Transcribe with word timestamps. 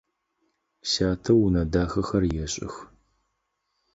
Сятэ 0.91 1.31
унэ 1.43 1.63
дахэхэр 1.71 2.23
ешӏых. 2.43 2.75